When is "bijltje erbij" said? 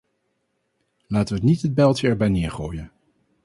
1.73-2.29